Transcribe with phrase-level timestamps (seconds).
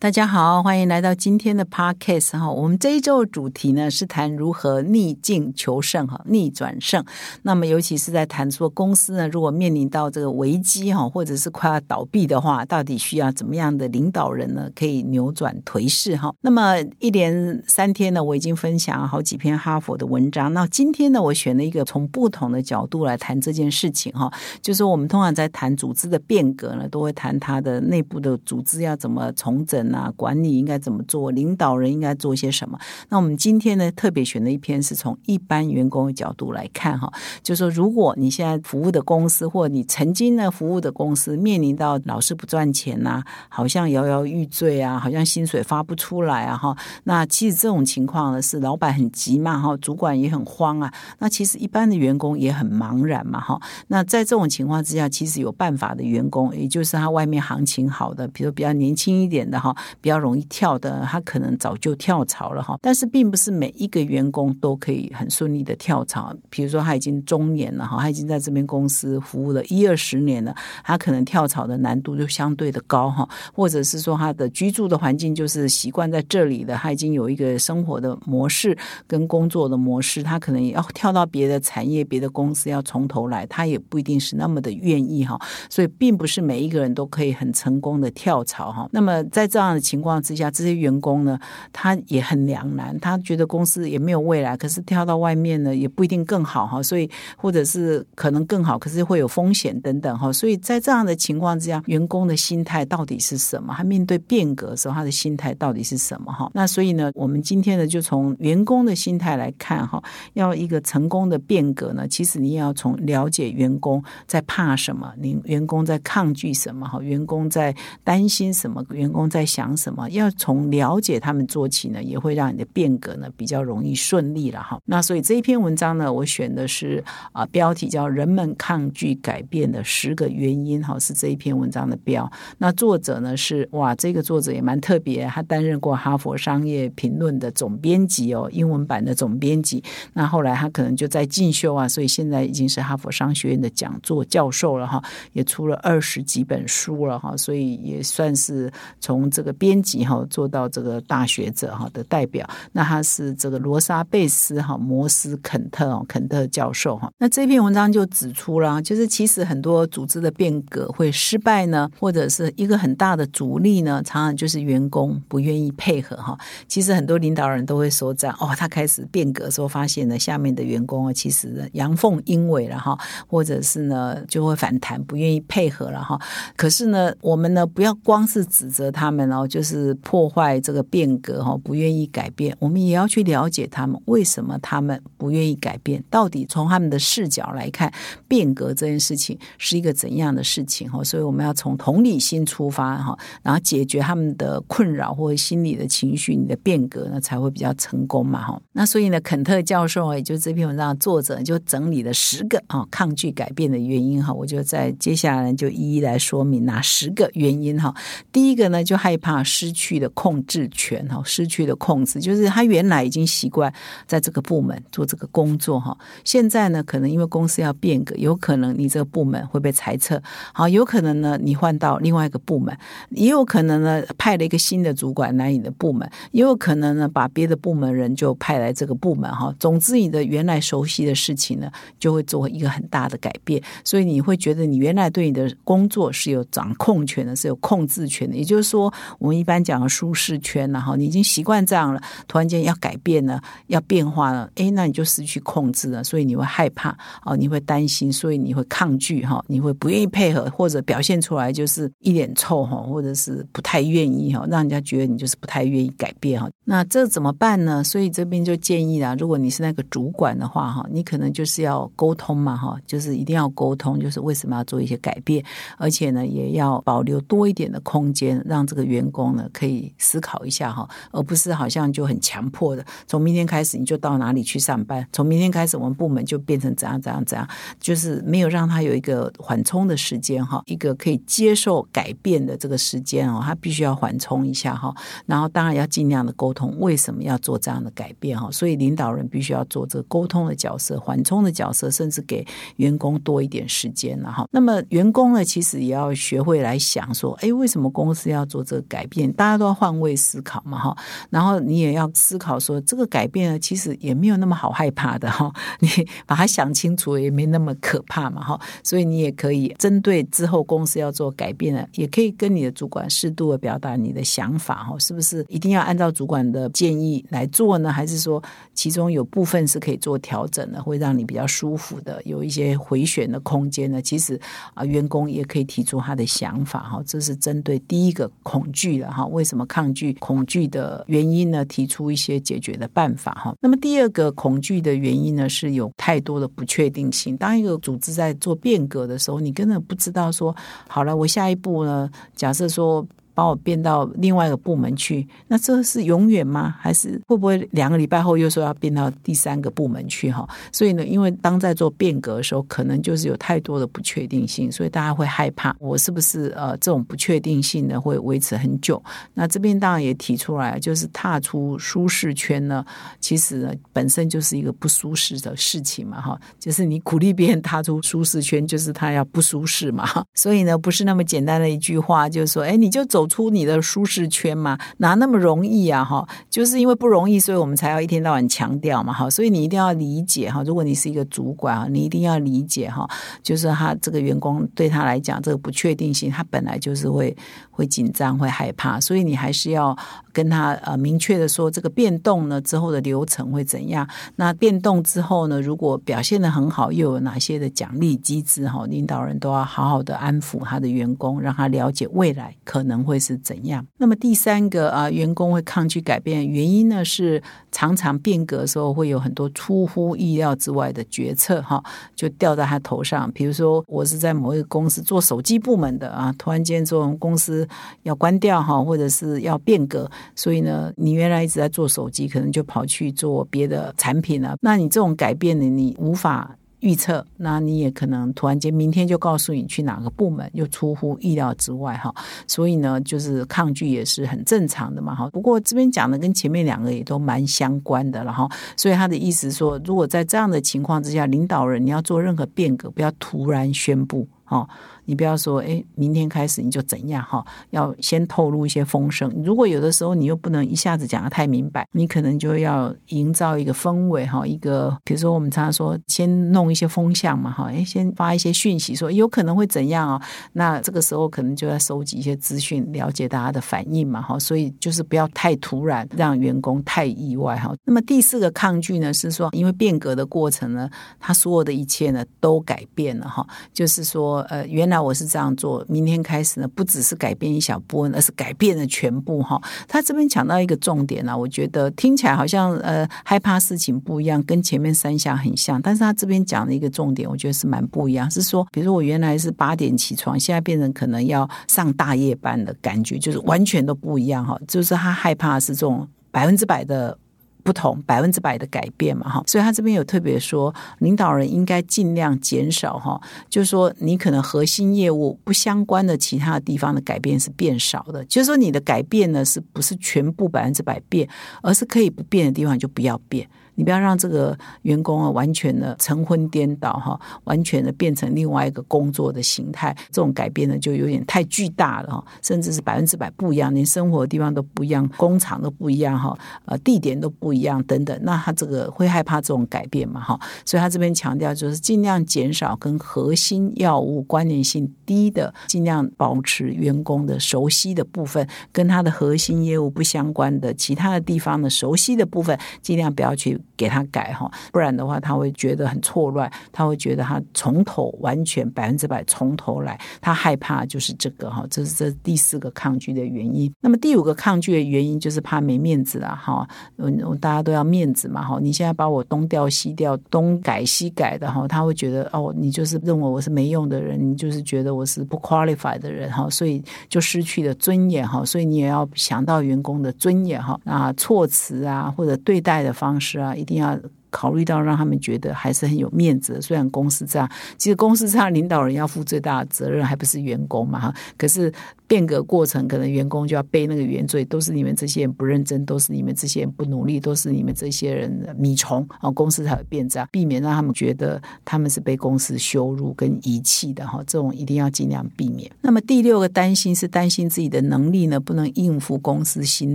[0.00, 2.50] 大家好，欢迎来到今天的 podcast 哈。
[2.50, 7.04] 我们这一周的主题呢是谈如何逆境求胜哈，逆转胜。
[7.42, 16.34] 那么尤其是在谈说公司呢，如果面临到这个危机哈，或者是快要倒闭的话，到底需要怎么样的领导人呢，可以扭转颓势哈？
[16.40, 20.50] 那么一连三天呢，我已经分享了好几篇哈佛的文章。
[20.54, 24.32] 那今天呢，我选了一个从不同的角度来谈这件事情哈。
[24.62, 29.89] 就是我们通常在谈组织的变革呢，都会谈它的内部的组织要怎么重整。
[29.90, 31.30] 那管理应该怎么做？
[31.30, 32.78] 领导人应该做些什么？
[33.08, 59.76] 那我们今天呢，特别选了一篇是从一般员工的角度来看哈，就说如果你现在服务的公司，或你曾经呢服务的公司面临到老是不赚钱呐，好像摇摇欲坠啊，好像薪水发不出来啊哈，那其实这种情况呢，是老板很急嘛哈，主管也很慌啊，那其实一般的员工也很茫然嘛哈，那在这种情况之下，其实有办法的员工，也就是他外面行情好的，比如比较年轻一点的哈。
[60.00, 62.78] 比较容易跳的，他可能早就跳槽了哈。
[62.82, 66.34] 但是并不是每一个员工都可以很顺利的跳槽。
[66.48, 73.28] 比如说他已经中年了哈，他已经在这边公司服务了一二十年了，他可能跳槽的难度就相对的高哈。
[73.52, 85.38] 或者是说他的居住的环境就是习惯在这里的，他已经有一个生活的模式跟工作的模式，他可能也要跳到别的产业、别的公司要从头来，他也不一定是那么的愿意哈。
[85.68, 88.88] 所以并不是每一个人都可以很成功的跳槽哈。
[88.92, 91.38] 那么在这样样的情况之下，这些员工呢，
[91.72, 103.72] 他也很两难，他觉得公司也没有未来，可是跳到外面呢，也不一定更好哈，所以或者是可能更好，可是会有风险等等哈，所以在这样的情况之下，员工的心态到底是什么？
[103.76, 106.50] 他面对变革的时候，他的心态到底是什么哈？
[106.52, 110.02] 那所以呢，我们今天呢，就从员工的心态来看哈，
[110.34, 119.59] 要一个成功的变革呢，其实你也要从了解员工在怕什么，你员工在抗拒什么哈，员工在担心什么，员工在想。
[119.60, 122.02] 讲什么要从了解他们做起呢？
[122.02, 124.80] 也会让你的变革呢比较容易顺利了哈。
[124.86, 132.30] 那所以这一篇文章呢，我选的是啊标题叫“人们抗拒改变的十个原因”哈，是这一篇文章的标。
[132.56, 139.84] 那作者呢是哇，这个作者也蛮特别，他担任过《哈佛商业评论》的总编辑哦，英文版的总编辑。
[140.14, 145.04] 那后来他可能就在进修啊，所以现在已经是哈佛商学院的讲座教授了哈，
[145.34, 149.70] 也出了二十几本书了哈，所以也算是从这这个编。
[149.70, 157.08] 编辑哈做到这个大学者哈的代表，那他是这个罗莎贝斯哈摩斯肯特哦肯特教授哈。
[157.18, 166.36] 那这篇文章就指出了，就是其实很多组织的变革会失败呢，或者是一个很大的阻力呢，常常就是员工不愿意配合哈。
[166.66, 176.20] 其实很多领导人都会说这样哦，他开始变革的时候，发现呢下面的员工啊，其实阳奉阴违了哈，或者是呢就会反弹，不愿意配合了哈。
[176.56, 182.56] 可是呢，我们呢不要光是指责他们哦，就就是破坏这个变革哈，不愿意改变。
[182.58, 187.92] 我们也要去了解他们为什么他们不愿意改变，到底从他们的视角来看，
[188.26, 191.04] 变革这件事情是一个怎样的事情哈？
[191.04, 198.58] 所以我们要从同理心出发哈，然后解决他们的困扰或者心理的情绪，你的变革呢才会比较成功嘛哈。
[198.72, 204.32] 那所以呢，肯特教授也就这篇文章的作者，就整理了十个啊抗拒改变的原因哈。
[204.32, 207.94] 我就在接下来就一一来说明哪十个原因哈。
[208.32, 209.44] 第一个呢，就害怕。
[209.60, 213.72] 失去的控制权哈，失去的控制，就是他原来已经习惯
[214.06, 220.22] 在这个部门做这个工作哈，现在呢，可能因为公司要变革，有可能你这个部门会被裁撤，
[220.54, 222.74] 好，有可能呢，你换到另外一个部门，
[223.10, 229.54] 也有可能呢，派了一个新的主管来你的部门，也有可能呢，把别的部门人就派来这个部门哈。
[229.58, 239.40] 总之，你的原来熟悉的事情呢，就会做一个很大的改变，所以你会觉得你原来对你的工作是有掌控权的，是有控制权的，也就是说，我们。
[239.40, 256.46] 一般讲的舒适圈，然后你已经习惯这样了，突然间要改变了，要变化了，哎，那你就失去控制了，所以你会害怕哦，你会担心，所以你会抗拒哈，你会不愿意配合，或者表现出来就是一脸臭哈，或者是不太愿意哈，让人家觉得你就是不太愿意改变哈。
[256.62, 257.82] 那这怎么办呢？
[257.82, 265.42] 所以这边就建议啦，如果你是那个主管的话哈，你可能就是要沟通嘛哈，就是一定要沟通，就是为什么要做一些改变，
[265.78, 277.48] 而且呢，也要保留多一点的空间，让这个员员工呢可以思考一下哈，而不是好像就很强迫的，从明天开始你就到哪里去上班，从明天开始我们部门就变成怎样怎样怎样，
[277.80, 284.94] 就是没有让他有一个缓冲的时间哈，一个可以接受改变的这个时间哦，他必须要缓冲一下哈，
[285.24, 294.46] 然后当然要尽量的沟通为什么要做这样的改变哈，所以领导人必须要做这个沟通的角色、缓冲的角色，甚至给员工多一点时间了哈。
[294.50, 299.32] 那么员工呢，其实也要学会来想说，哎，为什么公司要做这改变？
[299.34, 300.96] 大家都要换位思考嘛哈，
[301.30, 305.88] 然后你也要思考说，这个改变呢，其实也没有那么好害怕的哈， 你
[306.26, 317.92] 把它想清楚，也没那么可怕嘛哈，所以你也可以针对之后公司要做改变呢，也可以跟你的主管适度的表达你的想法哈，是不是一定要按照主管的建议来做呢？
[317.92, 318.42] 还是说
[318.74, 324.00] 其中有部分是可以做调整的，会让你比较舒服的，有一些回旋的空间呢？
[324.00, 324.40] 其实
[324.74, 331.64] 啊，员工也可以提出他的想法哈，这是针对第一个恐惧惧了哈，为什么抗拒恐惧的原因呢？
[331.66, 333.54] 提出一些解决的办法哈。
[333.60, 337.36] 那么第二个恐惧的原因呢，是有太多的不确定性。
[337.36, 340.54] 当一个组织在做变革的时候，你根本不知道说，
[340.88, 342.10] 好了，我下一步呢？
[342.34, 343.06] 假设说。
[343.40, 346.76] 把我变到另外一个部门去，那这是永远吗？
[346.78, 350.30] 还是会不会两个礼拜后又说要变到第三个部门去？
[350.30, 359.02] 哈，所以呢，因为当在做变革的时候，可能就是有太多的不确定性，所以大家会害怕，我是不是呃这种不确定性呢会维持很久？
[359.32, 362.84] 那这边当然也提出来，就是踏出舒适圈呢，
[363.20, 373.29] 其实呢本身就是一个不舒适的事情嘛，哈，就是你鼓励别人踏出舒适圈，就是他要不舒适嘛，所以呢不是那么简单的一句话，就是说，哎，你就走。
[373.30, 376.04] 出你的舒适圈吗，哪那么容易啊？
[376.04, 379.12] 哈，就是因为不容易，所以我们才要一天到晚强调嘛。
[379.12, 380.62] 哈，所以你一定要理解哈。
[380.64, 383.08] 如果你是一个主管啊，你一定要理解哈，
[383.42, 387.34] 就是他这个员工对他来讲，这个不确定性，他本来就是会
[387.80, 389.96] 会紧张、会害怕，所以你还是要。
[390.32, 394.08] 跟他呃明确的说，这个变动呢之后的流程会怎样？
[394.36, 398.68] 那变动之后呢，如果表现的很好，又有哪些的奖励机制？
[398.68, 403.84] 哈，领导人都要好好的安抚他的员工，让他了解未来可能会是怎样。
[403.98, 407.42] 那么第三个啊，员工会抗拒改变原因呢，是
[407.72, 411.82] 常常变革的时候会有很多出乎意料之外的决策，哈，
[412.14, 413.28] 就掉在他头上。
[413.32, 417.68] 比如说，我是在某一个公司做手机部门的啊，突然间这种公司
[418.02, 420.10] 要关掉哈，或者是要变革。
[420.34, 424.56] 所以呢，你原来一直在做手机，可能就跑去做别的产品了。
[424.60, 427.24] 那你这种改变呢，你无法预测。
[427.36, 432.14] 那你也可能突然间明天就告诉你去哪个部门，又出乎意料之外哈。
[432.46, 435.28] 所以呢，就是抗拒也是很正常的嘛哈。
[435.30, 438.48] 不过这边讲的跟前面两个也都蛮相关的了哈。
[438.76, 444.68] 所以他的意思说，如果在这样的情况之下，领导人你要做任何变革，不要突然宣布哦。
[445.06, 447.44] 你不要说，哎，明天开始你就怎样哈？
[447.70, 449.28] 要先透露一些风声。
[449.44, 454.46] 如果有的时候你又不能一下子讲的太明白，你可能就要营造一个氛围哈。
[454.46, 460.22] 一个比如说我们常常说，先弄一些风向嘛哈，哎，先发一些讯息说有可能会怎样哦。
[460.52, 464.38] 那这个时候可能就要收集一些资讯，了解大家的反应嘛哈。
[464.38, 467.74] 所以就是不要太突然，让员工太意外哈。
[467.84, 470.88] 那么第四个抗拒呢，是说因为变革的过程呢，
[471.18, 473.44] 他所有的一切呢都改变了哈。
[473.72, 475.00] 就是说，呃，原来。
[475.00, 479.58] 我是这样做，明天开始呢，不只是改变一小部分，而是改变了全部哈。
[479.88, 488.30] 他这边讲到一个重点啊，我觉得听起来好像呃害怕事情不一样，跟前面三项很像，但是他这边讲的一个重点，我觉得是蛮不一样。
[488.30, 494.58] 是说，比如说我原来是八点起床，现在变成可能要上大夜班的感觉，就是完全都不一样哈。
[494.68, 497.16] 就是他害怕是这种百分之百的。
[497.62, 511.28] 不同百分之百的改变嘛，哈，所以他这边有特别说，领导人应该尽量减少哈，就是说你可能核心业务不相关的其他地方的改变是变少的，就是说你的改变呢，是不是全部百分之百变，
[511.62, 513.48] 而是可以不变的地方就不要变。
[513.80, 519.96] 你不要让这个员工啊完全的晨昏颠倒哈，完全的变成另外一个工作的形态。
[520.12, 528.14] 这种改变呢，就有点太巨大了哈，甚至是百分之百不一样，连生活的地方都不一样，工厂都不一样哈，呃，地点都不一样等等。
[528.22, 530.38] 那他这个会害怕这种改变嘛哈？
[530.66, 543.58] 所以他这边强调就是尽量减少跟核心药物关联性低的，尽量保持员工的熟悉的部分，跟他的核心业务不相关的其他的地方的熟悉的部分，尽量不要去。
[543.76, 553.72] 给他改哈，不然的话他会觉得很错乱，他会觉得他从头完全百分之百从头来，他害怕就是这个哈，这是这第四个抗拒的原因。
[553.80, 573.98] 那么第五个抗拒的原因就是怕没面子了哈，嗯，大家都要面子嘛哈，你现在把我东调西调，东改西改的哈，他会觉得哦，你就是认为我是没用的人，你就是觉得我是不 qualified 的人哈，所以就失去了尊严哈，所以你也要想到员工的尊严哈，啊，措辞啊或者对待的方式啊，一定要。
[574.32, 581.14] 考虑到让他们觉得还是很有面子，虽然公司这样，其实公司这样领导人要负最大的责任，还不是员工嘛哈？
[581.36, 581.72] 可是。
[582.10, 589.30] 变革过程，可能员工就要背那个原罪，都是你们这些人不认真，都是你们这些人不努力，都是你们这些人的米虫啊！
[589.30, 595.70] 公司才会变这样，避免让他们觉得他们是被公司羞辱跟遗弃的哈，这种一定要尽量避免。
[595.82, 599.94] 那么第六个担心是担心自己的能力呢不能应付公司新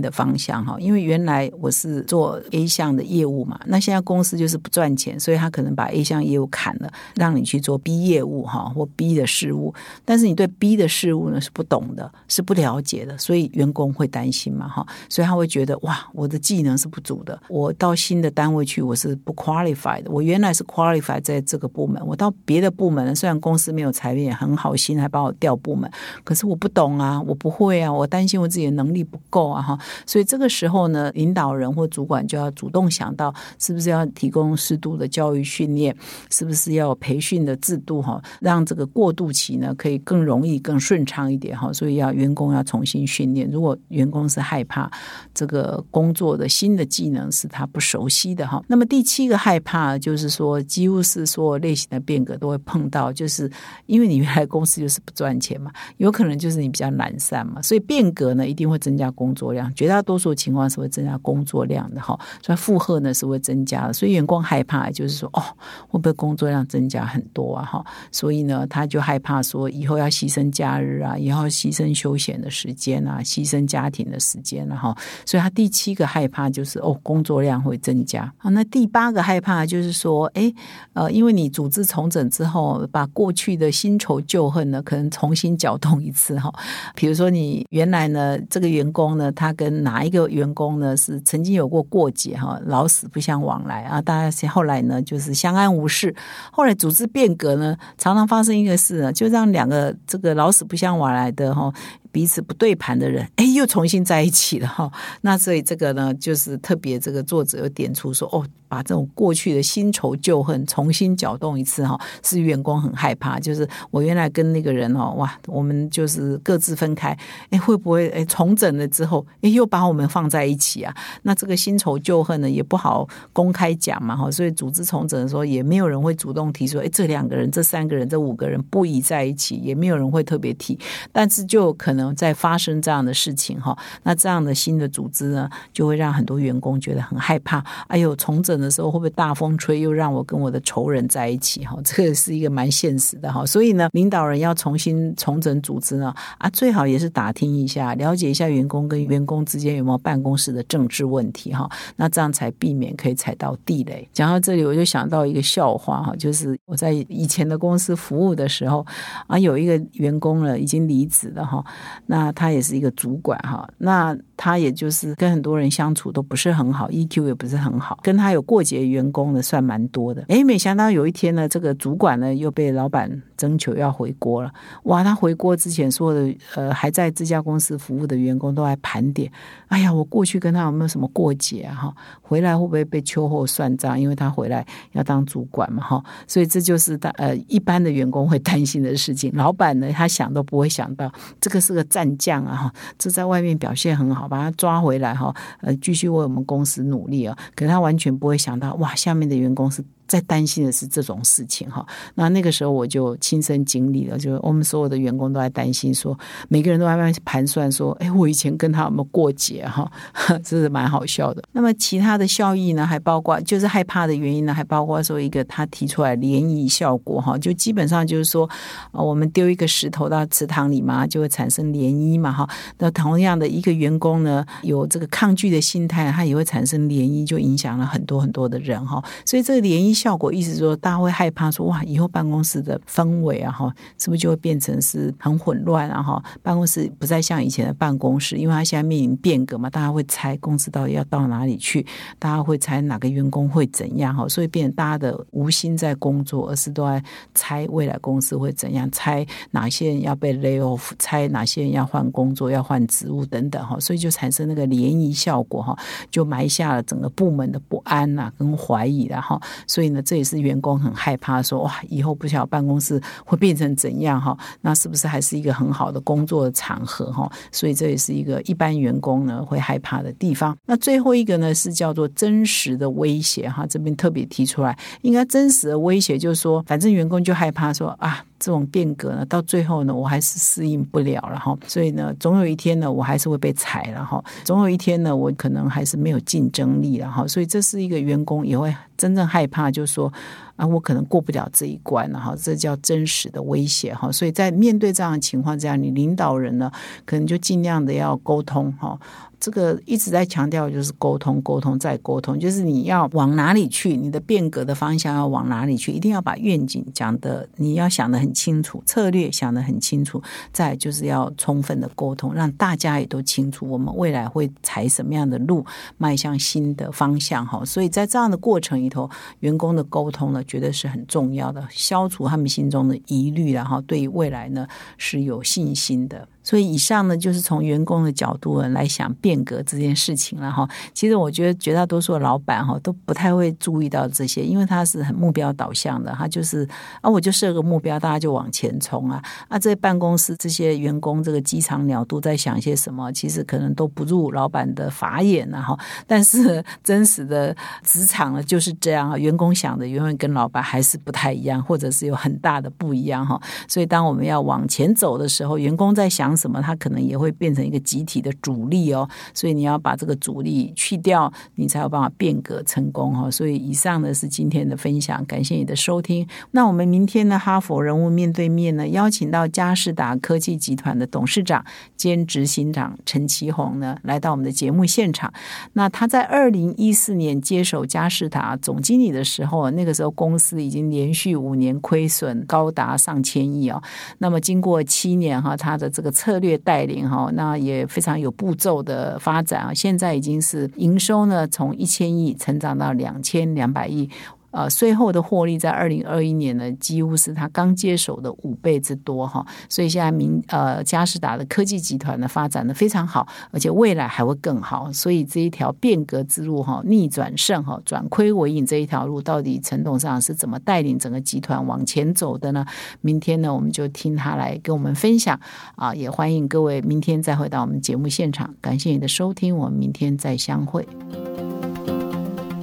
[0.00, 9.74] 的方向哈，因为原来我是做 A 项的业务嘛，那现在公司就是不赚钱，所以他可能把 A 项业务砍了，让你去做 B 业务哈或 B 的事务，
[10.06, 12.05] 但是你对 B 的事物呢是不懂的。
[12.28, 25.90] 是不了解的，所以员工会担心嘛，哈，所以他会觉得哇，我的技能是不足的，我到新的单位去，我是不 qualified 的，我原来是 qualified 在这个部门，我到别的部门，虽然公司没有裁员，很好心还把我调部门，
[26.24, 35.96] 可是我不懂啊，我不会啊，我担心我自己的能力不够啊，哈，所以这个时候呢，领导人或主管就要主动想到，是不是要提供适度的教育训练，
[36.30, 43.50] 是不是要培训的制度哈，让这个过渡期呢可以更容易、更顺畅一点哈，所以要员工要重新训练。
[43.50, 44.90] 如果员工是害怕
[45.34, 53.50] 这个工作的新的技能是他不熟悉的哈，那么第七个害怕就是说，几乎是所有类型的变革都会碰到，就是
[53.86, 65.42] 因为你原来公司就是不赚钱嘛， 有可能就是你比较懒散嘛，所以变革呢一定会增加工作量，绝大多数情况是会增加工作量的哈，所以负荷呢是会增加的，所以员工害怕就是说哦，
[65.88, 72.06] 会不会工作量增加很多啊哈，所以呢他就害怕说以后要牺牲假日啊，以后牺牲休。
[72.06, 78.32] 休闲的时间啊，牺牲家庭的时间了哈，所以他第七个害怕就是哦，工作量会增加。
[78.38, 80.54] 好，那第八个害怕就是说，哎，
[80.92, 86.48] 呃，因为你组织重整之后，把过去的新仇旧恨呢，可能重新搅动一次哈。
[86.94, 96.14] 比如说，你原来呢，这个员工呢，他跟哪一个员工呢是曾经有过过节哈，老死不相往来啊，大家后来呢就是相安无事。
[96.52, 101.65] 后来组织变革呢，常常发生一个事呢，就让两个这个老死不相往来的哈。
[102.12, 104.90] 彼此不对盘的人，哎，又重新在一起了哈。
[105.20, 108.46] 那所以这个呢，就是特别这个作者又点出说，哦。
[108.68, 113.38] 把这种过去的新仇旧恨重新搅动一次哈，是员工很害怕。
[113.38, 117.16] 就是我原来跟那个人哦，哇，我们就是各自分开，
[117.50, 120.92] 哎，会不会哎重整了之后，哎又把我们放在一起啊？
[121.22, 124.30] 那这个新仇旧恨呢，也不好公开讲嘛哈。
[124.30, 130.76] 所以组织重整的时候，也没有人会主动提出，哎，这两个人、这三个人、这五个人不宜在一起，也没有人会特别提。
[131.12, 133.76] 但是就可能在发生这样的事情哈。
[134.02, 137.64] 那这样的新的组织呢，就会让很多员工觉得很害怕。
[137.86, 138.55] 哎呦，重整。
[138.58, 141.64] 的时候会不会大风吹，又让我跟我的仇人在一起？
[141.64, 143.44] 哈， 这个是一个蛮现实的哈。
[143.44, 151.68] 所以呢，领导人要重新重整组织呢，啊，最好也是打听一下，了解一下员工跟员工之间有没有办公室的政治问题哈。
[151.96, 154.08] 那这样才避免可以踩到地雷。
[154.12, 158.86] 讲到这里，我就想到一个笑话哈，就是我在以前的公司服务的时候
[159.26, 161.64] 啊，有一个员工了已经离职了哈，
[162.06, 168.45] 那他也是一个主管哈，那他也就是跟很多人相处都不是很好，EQ 也不是很好，跟他有。
[168.46, 174.50] 过节员工的算蛮多的，哎，没想到有一天呢，这个主管呢又被老板征求要回国了。
[174.84, 179.30] 哇，他回国之前所有的呃还在这家公司服务的员工都在盘点，
[179.66, 181.74] 哎呀，我过去跟他有没有什么过节啊？
[181.74, 184.00] 哈，回来会不会被秋后算账？
[184.00, 189.32] 因为他回来要当主管嘛，哈，所以这就是他呃一般的员工会担心的事情。
[189.34, 198.35] 老板呢，他想都不会想到，这个是个战将啊，哈，这在外面表现很好，把他抓回来哈，呃，继续为我们公司努力啊，可他完全不会。
[198.36, 199.84] 想到哇，下面的员工是。
[200.06, 201.84] 在担心的是这种事情哈，
[202.14, 206.16] 那那个时候我就亲身经历了，就我们所有的员工都在担心，说
[206.48, 209.90] 每个人都在慢盘算，说，哎，我以前跟他有没有过节哈，
[210.44, 211.42] 这是蛮好笑的。
[211.52, 218.48] 那么其他的效益呢，还包括就是害怕的原因呢，还包括说一个他提出来涟漪效果哈，就基本上就是说，
[218.92, 222.48] 我们丢一个石头到池塘里嘛，就会产生涟漪嘛哈。
[222.78, 229.02] 那同样的一个员工呢，有这个抗拒的心态，他也会产生涟漪，就影响了很多很多的人哈。
[229.24, 229.95] 所以这个涟漪。
[229.96, 236.22] 效果，意思说大家会害怕说哇，以后办公室的氛围啊哈，是不是就会变成是很混乱啊哈？
[236.42, 241.84] 办公室不再像以前的办公室，因为它现在面临变革嘛，大家会猜公司到底要到哪里去，
[242.18, 247.02] 大家会猜哪个员工会怎样哈，所以变大家的无心在工作，而是都在
[247.34, 255.76] 猜未来公司会怎样，猜哪些人要被 lay off，猜哪些人要换工作、要换职务等等哈，所以就产生那个涟漪效果哈，
[256.10, 267.30] 就埋下了整个部门的不安呐跟怀疑了哈，所以呢，这也是员工很害怕说哇，以后不晓得办公室会变成怎样哈，那是不是还是一个很好的工作的场合哈？
[267.50, 270.56] 所以这也是一个一般员工呢会害怕的地方。
[270.66, 278.24] 那最后一个呢是叫做真实的威胁哈，这边特别提出来，应该真实的威胁就是说，反正员工就害怕说啊。
[278.38, 281.56] 这种变革呢，到最后呢，我还是适应不了了哈。
[281.66, 284.22] 所以呢，总有一天呢，我还是会被裁了哈。
[284.44, 287.26] 总有一天呢，我可能还是没有竞争力了哈。
[287.26, 290.12] 所以这是一个员工也会真正害怕，就是说
[290.56, 292.34] 啊，我可能过不了这一关了哈。
[292.36, 294.10] 这叫真实的威胁哈。
[294.10, 296.70] 所以在面对这样的情况之下，你领导人呢，
[297.04, 298.98] 可能就尽量的要沟通哈。
[299.38, 310.20] 这个一直在强调，就是沟通、沟通再沟通，就是你要往哪里去，你的变革的方向要往哪里去，一定要把愿景讲的，你要想的很清楚，策略想的很清楚，
[310.54, 315.64] 再就是要充分的沟通，让大家也都清楚我们未来会踩什么样的路，
[315.98, 317.62] 迈向新的方向哈。
[317.62, 319.08] 所以在这样的过程里头，
[319.40, 326.26] 员工的沟通呢，觉得是很重要的，消除他们心中的疑虑，然后对未来呢是有信心的。
[326.46, 330.66] 所以以上呢，就是从员工的角度来想变革这件事情了哈。
[330.94, 336.64] 其实我觉得绝大多数的老板哈都不太会注意到这些，因为他是很目标导向的，他就是
[337.00, 339.20] 啊，我就设个目标，大家就往前冲啊。
[339.48, 345.76] 啊，这办公室这些员工这个鸡肠鸟肚在想些什么，其实可能都不入老板的法眼啊哈。
[346.06, 353.36] 但是真实的职场呢就是这样啊，员工想的永远跟老板还是不太一样，或者是有很大的不一样哈。
[353.66, 356.35] 所以当我们要往前走的时候，员工在想。
[356.36, 356.60] 什么？
[356.60, 363.30] 它可能也会变成一个集体的主力哦，所以你要把这个主力去掉，你才有办法变革成功哈。
[363.30, 366.26] 所以以上呢是今天的分享，感谢你的收听。
[366.50, 371.64] 那我们明天呢，哈佛人物面对面呢，邀请到嘉士达科技集团的董事长
[371.96, 375.32] 兼执行长陈其宏呢，来到我们的节目现场。
[375.74, 383.80] 那他在二零一四年接手嘉士达总经理的时候，那个时候公司已经连续五年亏损高达上千亿哦。
[384.18, 386.06] 那么经过七年哈，他的这个。
[386.26, 389.72] 策略带领哈，那也非常有步骤的发展啊！
[389.72, 394.10] 现在已经是营收呢，从一千亿成长到两千两百亿。
[394.56, 399.46] 呃，税后的获利在二零二一年呢，几乎是他刚接手的五倍之多哈。
[399.68, 404.90] 所以现在明呃嘉士达的科技集团呢发展的非常好，而且未来还会更好。
[404.90, 412.64] 所以这一条变革之路哈，逆转胜哈，转亏为盈这一条路，到底陈董事长是怎么带领整个集团往前走的呢？
[413.02, 415.38] 明天呢，我们就听他来跟我们分享
[415.74, 415.94] 啊！
[415.94, 418.54] 也欢迎各位明天再回到我们节目现场。
[418.62, 420.86] 感谢你的收听，我们明天再相会。